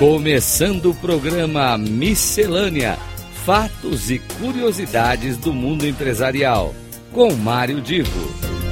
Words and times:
Começando 0.00 0.92
o 0.92 0.94
programa 0.94 1.76
Miscelânea: 1.76 2.96
Fatos 3.44 4.10
e 4.10 4.18
Curiosidades 4.18 5.36
do 5.36 5.52
Mundo 5.52 5.86
Empresarial, 5.86 6.74
com 7.12 7.34
Mário 7.34 7.82
Divo. 7.82 8.10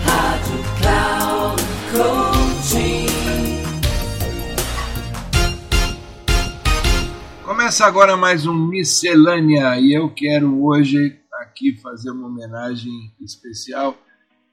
Rádio 0.06 0.64
Cloud 0.80 1.62
Coaching. 1.92 3.09
Começa 7.45 7.84
agora 7.84 8.16
mais 8.16 8.46
um 8.46 8.54
Miscelânea 8.54 9.79
e 9.79 9.92
eu 9.92 10.08
quero 10.08 10.64
hoje 10.64 11.20
aqui 11.42 11.79
fazer 11.82 12.10
uma 12.10 12.29
homenagem 12.29 13.12
especial. 13.20 13.98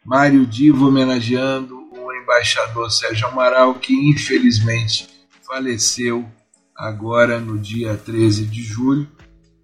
Mário 0.04 0.46
Divo 0.46 0.90
homenageando 0.90 1.74
o 1.94 2.12
embaixador 2.12 2.92
Sérgio 2.92 3.28
Amaral, 3.28 3.76
que 3.76 3.94
infelizmente 3.94 5.08
faleceu 5.42 6.30
agora 6.76 7.40
no 7.40 7.58
dia 7.58 7.96
13 7.96 8.46
de 8.46 8.62
julho 8.62 9.08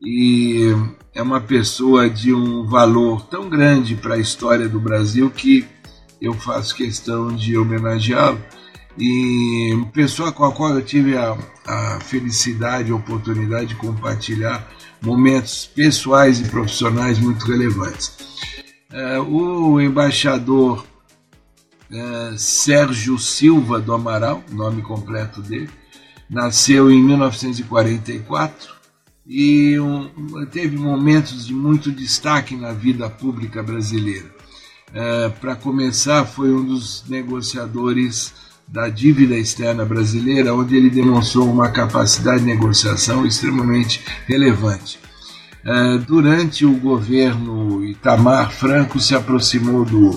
e 0.02 0.74
é 1.14 1.22
uma 1.22 1.42
pessoa 1.42 2.10
de 2.10 2.34
um 2.34 2.66
valor 2.66 3.26
tão 3.28 3.50
grande 3.50 3.96
para 3.96 4.16
a 4.16 4.20
história 4.20 4.68
do 4.70 4.80
Brasil 4.80 5.30
que 5.30 5.68
eu 6.22 6.34
faço 6.34 6.76
questão 6.76 7.36
de 7.36 7.58
homenageá-lo 7.58 8.42
e 8.98 9.86
pessoa 9.94 10.32
com 10.32 10.46
a 10.46 10.52
qual 10.52 10.74
eu 10.74 10.82
tive 10.82 11.18
a, 11.18 11.38
a 11.68 12.00
felicidade 12.02 12.90
e 12.90 12.94
oportunidade 12.94 13.68
de 13.68 13.76
compartilhar 13.76 14.68
momentos 15.02 15.66
pessoais 15.66 16.40
e 16.40 16.50
profissionais 16.50 17.20
muito 17.20 17.46
relevantes. 17.46 18.16
Uh, 18.92 19.22
o 19.22 19.82
embaixador 19.82 20.86
uh, 21.90 22.38
Sérgio 22.38 23.18
Silva 23.18 23.80
do 23.80 23.94
Amaral, 23.94 24.44
nome 24.52 24.82
completo 24.82 25.42
dele, 25.42 25.70
nasceu 26.32 26.90
em 26.90 27.04
1944 27.04 28.74
e 29.28 29.78
um, 29.78 30.10
teve 30.50 30.78
momentos 30.78 31.46
de 31.46 31.54
muito 31.54 31.92
destaque 31.92 32.56
na 32.56 32.72
vida 32.72 33.10
pública 33.10 33.62
brasileira. 33.62 34.32
Uh, 34.90 35.30
Para 35.40 35.56
começar, 35.56 36.26
foi 36.26 36.54
um 36.54 36.64
dos 36.64 37.04
negociadores 37.10 38.34
da 38.66 38.88
dívida 38.88 39.38
externa 39.38 39.84
brasileira, 39.84 40.56
onde 40.56 40.78
ele 40.78 40.90
demonstrou 40.90 41.52
uma 41.52 41.70
capacidade 41.70 42.40
de 42.40 42.46
negociação 42.46 43.26
extremamente 43.26 44.02
relevante. 44.26 45.00
Uh, 45.66 46.00
durante 46.00 46.66
o 46.66 46.74
governo 46.74 47.86
Itamar 47.86 48.52
Franco 48.52 49.00
se 49.02 49.14
aproximou 49.14 49.84
do, 49.84 50.12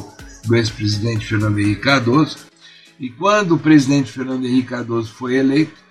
do 0.45 0.55
ex-presidente 0.55 1.27
Fernando 1.27 1.59
Henrique 1.59 1.83
Cardoso 1.83 2.39
e 2.99 3.11
quando 3.11 3.57
o 3.57 3.59
presidente 3.59 4.11
Fernando 4.11 4.47
Henrique 4.47 4.69
Cardoso 4.69 5.13
foi 5.13 5.35
eleito, 5.35 5.84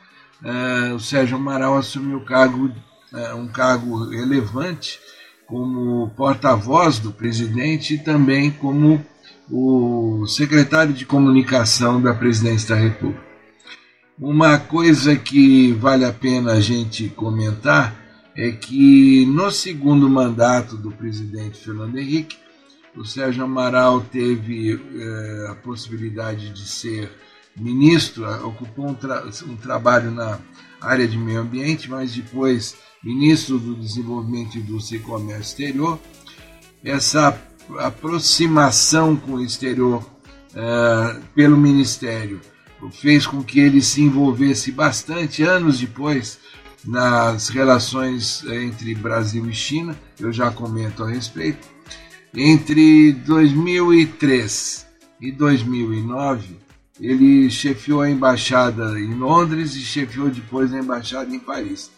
o 0.94 1.00
Sérgio 1.00 1.38
Amaral 1.38 1.78
assumiu 1.78 2.22
cargo, 2.22 2.72
um 3.36 3.48
cargo 3.48 4.10
relevante 4.10 5.00
como 5.46 6.10
porta-voz 6.12 7.00
do 7.00 7.12
presidente 7.12 7.96
e 7.96 7.98
também 8.00 8.52
como 8.52 9.04
o 9.50 10.26
secretário 10.26 10.94
de 10.94 11.06
comunicação 11.06 12.02
da 12.02 12.14
presidência 12.14 12.76
da 12.76 12.82
República. 12.82 13.24
Uma 14.20 14.58
coisa 14.58 15.16
que 15.16 15.74
vale 15.74 16.06
a 16.06 16.14
pena 16.14 16.54
a 16.54 16.62
gente 16.62 17.10
comentar 17.10 17.96
é 18.36 18.52
que 18.52 19.26
no 19.26 19.52
segundo 19.52 20.10
mandato 20.10 20.78
do 20.78 20.92
presidente 20.92 21.58
Fernando 21.58 21.98
Henrique, 21.98 22.38
o 22.96 23.04
Sérgio 23.04 23.44
Amaral 23.44 24.02
teve 24.02 24.74
eh, 24.74 25.48
a 25.50 25.56
possibilidade 25.56 26.52
de 26.52 26.68
ser 26.68 27.12
ministro, 27.56 28.26
ocupou 28.46 28.90
um, 28.90 28.94
tra 28.94 29.24
um 29.46 29.56
trabalho 29.56 30.12
na 30.12 30.40
área 30.82 31.08
de 31.08 31.18
meio 31.18 31.42
ambiente, 31.42 31.90
mas 31.90 32.14
depois 32.14 32.76
ministro 33.04 33.60
do 33.60 33.76
Desenvolvimento, 33.76 34.58
Indústria 34.58 34.98
e 34.98 35.02
Comércio 35.02 35.42
Exterior. 35.42 36.00
Essa 36.84 37.40
aproximação 37.80 39.16
com 39.16 39.34
o 39.34 39.44
exterior 39.44 40.04
uh, 40.52 41.22
pelo 41.34 41.58
Ministério 41.58 42.42
fez 42.92 43.26
com 43.26 43.42
que 43.42 43.60
ele 43.60 43.82
se 43.82 44.02
envolvesse 44.02 44.72
bastante 44.72 45.42
anos 45.42 45.80
depois 45.80 46.40
nas 46.86 47.48
relações 47.48 48.44
entre 48.44 48.94
Brasil 48.94 49.50
e 49.50 49.54
China, 49.54 49.98
eu 50.20 50.34
já 50.34 50.52
comento 50.52 51.04
a 51.04 51.10
respeito. 51.10 51.66
Entre 52.36 53.14
2003 53.14 54.86
e 55.22 55.32
2009, 55.32 56.58
ele 57.00 57.50
chefiou 57.50 58.02
a 58.02 58.10
embaixada 58.10 59.00
em 59.00 59.14
Londres 59.14 59.76
e 59.76 59.82
chefiou 59.82 60.30
depois 60.30 60.74
a 60.74 60.80
embaixada 60.80 61.34
em 61.34 61.40
Paris. 61.40 61.92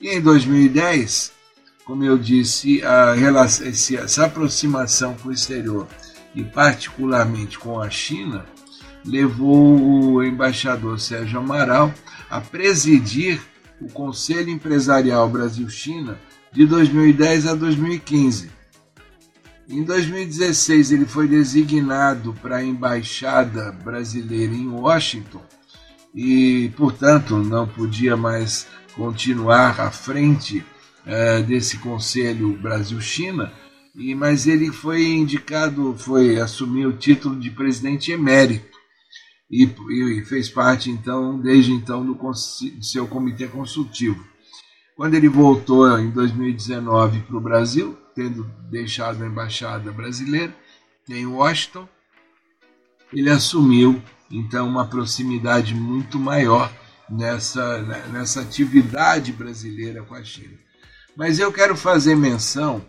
E 0.00 0.08
em 0.08 0.20
2010, 0.20 1.32
como 1.84 2.04
eu 2.04 2.18
disse, 2.18 2.82
a 2.82 3.14
relação, 3.14 3.66
essa 3.66 4.26
aproximação 4.26 5.14
com 5.14 5.28
o 5.28 5.32
exterior 5.32 5.86
e 6.34 6.42
particularmente 6.42 7.58
com 7.58 7.80
a 7.80 7.90
China 7.90 8.44
levou 9.04 9.80
o 9.80 10.22
embaixador 10.22 10.98
Sérgio 11.00 11.40
Amaral 11.40 11.92
a 12.30 12.40
presidir 12.40 13.40
o 13.80 13.88
Conselho 13.88 14.50
Empresarial 14.50 15.28
Brasil-China 15.28 16.18
de 16.52 16.66
2010 16.66 17.46
a 17.46 17.54
2015. 17.54 18.50
Em 19.68 19.84
2016 19.84 20.92
ele 20.92 21.06
foi 21.06 21.28
designado 21.28 22.34
para 22.42 22.56
a 22.56 22.64
embaixada 22.64 23.70
brasileira 23.70 24.52
em 24.52 24.68
Washington 24.68 25.42
e, 26.14 26.70
portanto, 26.76 27.38
não 27.38 27.66
podia 27.66 28.16
mais 28.16 28.66
continuar 28.94 29.80
à 29.80 29.90
frente 29.90 30.64
uh, 31.06 31.42
desse 31.44 31.78
Conselho 31.78 32.52
Brasil-China, 32.58 33.52
e 33.94 34.14
mas 34.14 34.46
ele 34.46 34.70
foi 34.70 35.04
indicado, 35.04 35.94
foi 35.96 36.38
assumir 36.38 36.86
o 36.86 36.96
título 36.96 37.38
de 37.38 37.50
presidente 37.50 38.10
emérito 38.10 38.78
e, 39.50 39.64
e 39.64 40.24
fez 40.24 40.48
parte 40.48 40.90
então 40.90 41.38
desde 41.38 41.72
então 41.72 42.04
do, 42.04 42.14
do 42.14 42.84
seu 42.84 43.06
comitê 43.06 43.46
consultivo. 43.46 44.31
Quando 45.02 45.14
ele 45.14 45.28
voltou 45.28 45.98
em 45.98 46.10
2019 46.10 47.22
para 47.22 47.36
o 47.36 47.40
Brasil, 47.40 47.98
tendo 48.14 48.48
deixado 48.70 49.20
a 49.24 49.26
embaixada 49.26 49.90
brasileira 49.90 50.54
em 51.08 51.26
Washington, 51.26 51.88
ele 53.12 53.28
assumiu 53.28 54.00
então 54.30 54.68
uma 54.68 54.86
proximidade 54.86 55.74
muito 55.74 56.20
maior 56.20 56.72
nessa, 57.10 57.82
nessa 58.12 58.42
atividade 58.42 59.32
brasileira 59.32 60.04
com 60.04 60.14
a 60.14 60.22
China. 60.22 60.56
Mas 61.16 61.40
eu 61.40 61.52
quero 61.52 61.76
fazer 61.76 62.14
menção, 62.14 62.80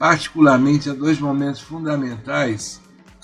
particularmente, 0.00 0.90
a 0.90 0.94
dois 0.94 1.20
momentos 1.20 1.60
fundamentais 1.60 2.80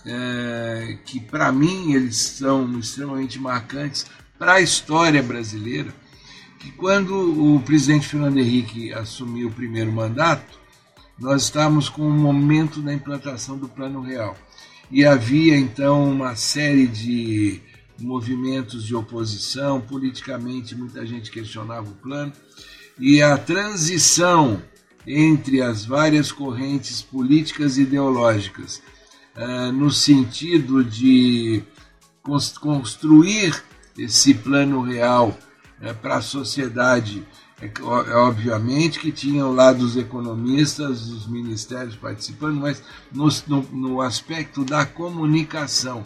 é, 0.06 0.96
que, 1.04 1.18
para 1.18 1.50
mim, 1.50 1.94
eles 1.94 2.18
são 2.18 2.78
extremamente 2.78 3.40
marcantes 3.40 4.06
para 4.38 4.52
a 4.52 4.60
história 4.60 5.24
brasileira. 5.24 5.92
Que 6.62 6.70
quando 6.70 7.56
o 7.56 7.60
presidente 7.60 8.06
Fernando 8.06 8.38
Henrique 8.38 8.92
assumiu 8.92 9.48
o 9.48 9.52
primeiro 9.52 9.90
mandato, 9.90 10.60
nós 11.18 11.42
estávamos 11.42 11.88
com 11.88 12.02
o 12.02 12.10
momento 12.12 12.80
da 12.80 12.94
implantação 12.94 13.58
do 13.58 13.68
Plano 13.68 14.00
Real. 14.00 14.36
E 14.88 15.04
havia 15.04 15.56
então 15.56 16.08
uma 16.08 16.36
série 16.36 16.86
de 16.86 17.60
movimentos 17.98 18.84
de 18.84 18.94
oposição, 18.94 19.80
politicamente 19.80 20.76
muita 20.76 21.04
gente 21.04 21.32
questionava 21.32 21.88
o 21.90 21.94
plano, 21.94 22.32
e 22.96 23.20
a 23.20 23.36
transição 23.36 24.62
entre 25.04 25.60
as 25.60 25.84
várias 25.84 26.30
correntes 26.30 27.02
políticas 27.02 27.76
e 27.76 27.82
ideológicas, 27.82 28.80
uh, 29.36 29.72
no 29.72 29.90
sentido 29.90 30.84
de 30.84 31.60
construir 32.22 33.64
esse 33.98 34.32
plano 34.32 34.80
real 34.80 35.36
uh, 35.82 35.94
para 35.96 36.16
a 36.16 36.22
sociedade, 36.22 37.26
é, 37.60 37.70
obviamente 38.14 38.98
que 38.98 39.12
tinham 39.12 39.52
lá 39.52 39.72
dos 39.72 39.96
economistas, 39.96 41.08
os 41.08 41.26
ministérios 41.26 41.96
participando, 41.96 42.60
mas 42.60 42.82
no, 43.12 43.28
no, 43.46 43.62
no 43.72 44.00
aspecto 44.00 44.64
da 44.64 44.86
comunicação, 44.86 46.02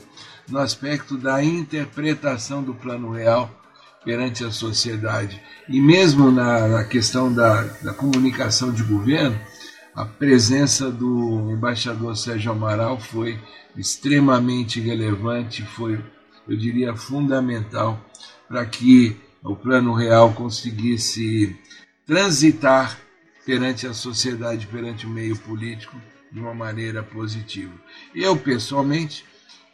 no 0.49 0.58
aspecto 0.58 1.17
da 1.17 1.43
interpretação 1.43 2.62
do 2.62 2.75
plano 2.75 3.11
real 3.11 3.50
perante 4.05 4.44
a 4.44 4.50
sociedade. 4.52 5.43
E 5.69 5.81
mesmo 5.81 6.31
na, 6.31 6.69
na 6.69 6.84
questão 6.84 7.32
da, 7.32 7.62
da 7.82 7.93
comunicação 7.93 8.73
de 8.73 8.84
governo, 8.84 9.37
a 9.96 10.05
presença 10.05 10.90
do 10.90 11.50
embaixador 11.50 12.17
Sérgio 12.17 12.52
Amaral 12.52 13.00
foi 13.00 13.40
extremamente 13.76 14.78
relevante, 14.78 15.62
foi, 15.62 15.99
eu 16.46 16.56
diria, 16.56 16.94
fundamental 16.94 17.99
para 18.46 18.64
que 18.64 19.17
o 19.43 19.55
plano 19.55 19.94
real 19.94 20.33
conseguisse 20.33 21.56
transitar 22.06 22.99
perante 23.44 23.87
a 23.87 23.94
sociedade, 23.94 24.67
perante 24.67 25.06
o 25.06 25.11
meio 25.11 25.37
político, 25.37 25.97
de 26.33 26.41
uma 26.41 26.55
maneira 26.55 27.03
positiva. 27.03 27.73
Eu, 28.15 28.37
pessoalmente, 28.37 29.25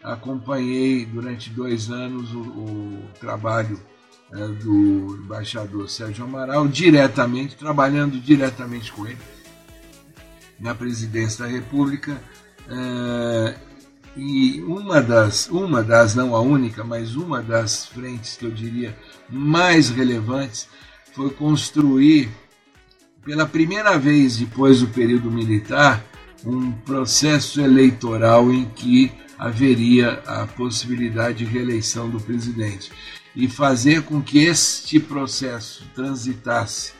acompanhei 0.03 1.07
durante 1.07 1.49
dois 1.51 1.91
anos 1.91 2.33
o, 2.35 2.41
o 2.41 3.09
trabalho 3.19 3.81
do 4.63 5.19
embaixador 5.23 5.89
Sérgio 5.91 6.25
Amaral, 6.25 6.67
diretamente, 6.67 7.55
trabalhando 7.55 8.19
diretamente 8.19 8.91
com 8.91 9.07
ele 9.07 9.19
na 10.59 10.75
presidência 10.75 11.45
da 11.45 11.51
República. 11.51 12.19
E 14.17 14.61
uma 14.63 15.01
das, 15.01 15.49
uma 15.49 15.83
das, 15.83 16.15
não 16.15 16.37
a 16.37 16.41
única, 16.41 16.85
mas 16.85 17.17
uma 17.17 17.43
das 17.43 17.87
frentes 17.87 18.37
que 18.37 18.45
eu 18.45 18.51
diria 18.51 18.97
mais 19.29 19.89
relevantes 19.89 20.69
foi 21.15 21.31
construir, 21.31 22.29
pela 23.25 23.47
primeira 23.47 23.99
vez 23.99 24.37
depois 24.37 24.81
do 24.81 24.89
período 24.89 25.31
militar, 25.31 26.05
um 26.45 26.73
processo 26.73 27.61
eleitoral 27.61 28.53
em 28.53 28.65
que 28.67 29.13
haveria 29.39 30.23
a 30.27 30.47
possibilidade 30.47 31.39
de 31.39 31.45
reeleição 31.45 32.11
do 32.11 32.21
presidente 32.21 32.93
e 33.35 33.49
fazer 33.49 34.03
com 34.03 34.21
que 34.21 34.39
este 34.39 35.01
processo 35.01 35.85
transitasse 35.95 36.93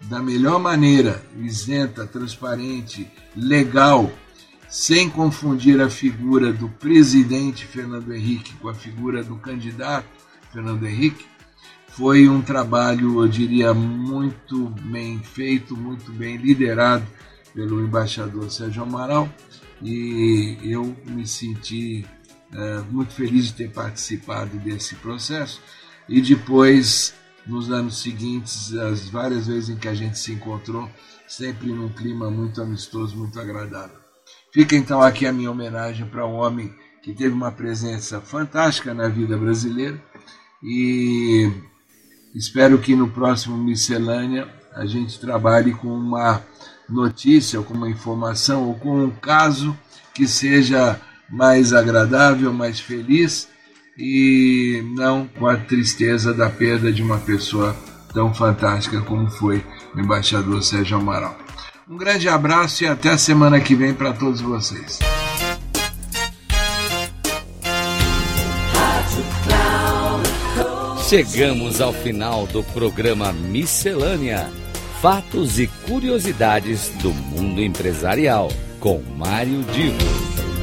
da 0.00 0.20
melhor 0.20 0.58
maneira, 0.58 1.22
isenta, 1.38 2.06
transparente, 2.06 3.10
legal, 3.36 4.10
sem 4.74 5.08
confundir 5.08 5.80
a 5.80 5.88
figura 5.88 6.52
do 6.52 6.68
presidente 6.68 7.64
Fernando 7.64 8.12
Henrique 8.12 8.54
com 8.54 8.68
a 8.68 8.74
figura 8.74 9.22
do 9.22 9.36
candidato 9.36 10.08
Fernando 10.52 10.84
Henrique, 10.84 11.26
foi 11.90 12.28
um 12.28 12.42
trabalho, 12.42 13.22
eu 13.22 13.28
diria, 13.28 13.72
muito 13.72 14.70
bem 14.82 15.20
feito, 15.20 15.76
muito 15.76 16.10
bem 16.10 16.38
liderado 16.38 17.06
pelo 17.54 17.84
embaixador 17.84 18.50
Sérgio 18.50 18.82
Amaral 18.82 19.32
e 19.80 20.58
eu 20.64 20.96
me 21.06 21.24
senti 21.24 22.04
muito 22.90 23.12
feliz 23.12 23.46
de 23.46 23.52
ter 23.52 23.70
participado 23.70 24.58
desse 24.58 24.96
processo 24.96 25.62
e 26.08 26.20
depois 26.20 27.14
nos 27.46 27.70
anos 27.70 28.02
seguintes 28.02 28.74
as 28.74 29.08
várias 29.08 29.46
vezes 29.46 29.68
em 29.68 29.76
que 29.76 29.86
a 29.86 29.94
gente 29.94 30.18
se 30.18 30.32
encontrou 30.32 30.90
sempre 31.28 31.68
num 31.68 31.90
clima 31.90 32.28
muito 32.28 32.60
amistoso 32.60 33.16
muito 33.16 33.38
agradável 33.38 34.03
fica 34.54 34.76
então 34.76 35.02
aqui 35.02 35.26
a 35.26 35.32
minha 35.32 35.50
homenagem 35.50 36.06
para 36.06 36.24
um 36.24 36.34
homem 36.34 36.72
que 37.02 37.12
teve 37.12 37.34
uma 37.34 37.50
presença 37.50 38.20
fantástica 38.20 38.94
na 38.94 39.08
vida 39.08 39.36
brasileira 39.36 40.00
e 40.62 41.50
espero 42.32 42.78
que 42.78 42.94
no 42.94 43.10
próximo 43.10 43.56
miscelânea 43.58 44.48
a 44.72 44.86
gente 44.86 45.18
trabalhe 45.18 45.74
com 45.74 45.88
uma 45.88 46.40
notícia 46.88 47.58
ou 47.58 47.64
com 47.64 47.74
uma 47.74 47.90
informação 47.90 48.68
ou 48.68 48.74
com 48.76 49.04
um 49.04 49.10
caso 49.10 49.76
que 50.14 50.28
seja 50.28 51.00
mais 51.28 51.72
agradável, 51.72 52.52
mais 52.52 52.78
feliz 52.78 53.48
e 53.98 54.82
não 54.94 55.26
com 55.26 55.48
a 55.48 55.56
tristeza 55.56 56.32
da 56.32 56.48
perda 56.48 56.92
de 56.92 57.02
uma 57.02 57.18
pessoa 57.18 57.76
tão 58.12 58.32
fantástica 58.32 59.00
como 59.02 59.28
foi 59.28 59.64
o 59.94 60.00
embaixador 60.00 60.62
Sérgio 60.62 60.96
Amaral. 60.96 61.43
Um 61.86 61.98
grande 61.98 62.30
abraço 62.30 62.82
e 62.82 62.86
até 62.86 63.10
a 63.10 63.18
semana 63.18 63.60
que 63.60 63.74
vem 63.74 63.92
para 63.92 64.14
todos 64.14 64.40
vocês. 64.40 64.98
Chegamos 71.06 71.82
ao 71.82 71.92
final 71.92 72.46
do 72.46 72.64
programa 72.64 73.34
Miscelânea: 73.34 74.50
Fatos 75.02 75.58
e 75.58 75.66
curiosidades 75.86 76.88
do 77.02 77.12
mundo 77.12 77.62
empresarial 77.62 78.50
com 78.80 79.02
Mário 79.18 79.62
Divo. 79.64 79.98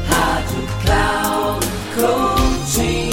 Rádio 0.08 0.68
Cloud 0.84 1.68
Coaching. 1.96 3.12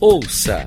Ouça 0.00 0.66